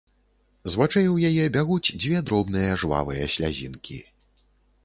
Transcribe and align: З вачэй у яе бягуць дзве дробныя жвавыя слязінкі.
З 0.75 0.79
вачэй 0.81 1.09
у 1.11 1.17
яе 1.29 1.45
бягуць 1.57 1.93
дзве 2.05 2.23
дробныя 2.31 2.73
жвавыя 2.85 3.31
слязінкі. 3.35 4.01